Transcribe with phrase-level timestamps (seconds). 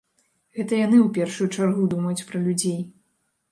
[0.59, 2.83] Гэта яны ў першую чаргу думаюць пра людзей.